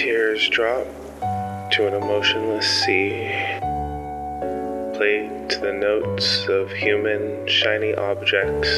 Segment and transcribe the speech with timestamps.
[0.00, 0.86] tears drop
[1.70, 3.28] to an emotionless sea,
[4.96, 8.70] played to the notes of human shiny objects.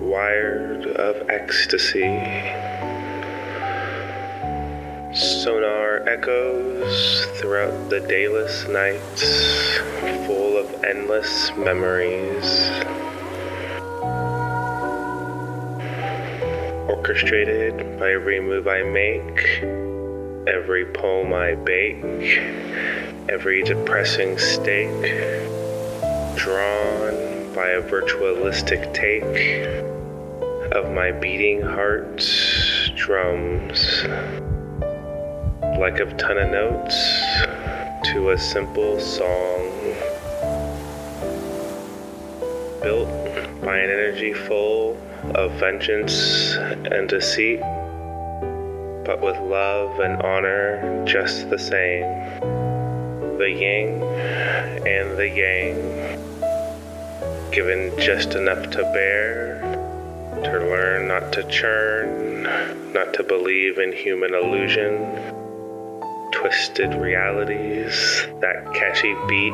[0.00, 2.22] Wired of ecstasy.
[5.12, 9.78] Sonar echoes throughout the dayless nights,
[10.60, 12.68] of endless memories.
[16.86, 19.40] Orchestrated by every move I make,
[20.46, 22.38] every poem I bake,
[23.30, 25.14] every depressing stake,
[26.36, 29.64] drawn by a virtualistic take
[30.72, 34.04] of my beating heart's drums
[35.80, 36.94] like a ton of notes
[38.12, 39.69] to a simple song
[42.82, 43.08] built
[43.62, 44.96] by an energy full
[45.34, 47.60] of vengeance and deceit,
[49.04, 52.40] but with love and honor just the same.
[53.38, 54.02] The yin
[54.86, 55.74] and the yang,
[57.52, 59.60] given just enough to bear,
[60.44, 62.42] to learn not to churn,
[62.92, 65.40] not to believe in human illusion
[66.32, 69.52] twisted realities, that catchy beat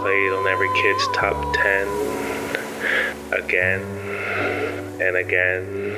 [0.00, 1.88] played on every kid's top 10
[3.32, 3.82] again
[5.00, 5.94] and again.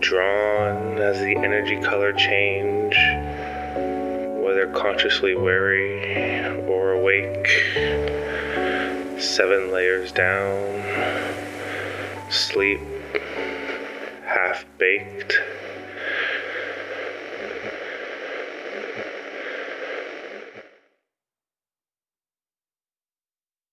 [0.00, 2.94] Drawn as the energy color change,
[4.44, 7.48] whether consciously weary or awake,
[9.20, 10.82] seven layers down,
[12.30, 12.80] sleep
[14.24, 15.40] half baked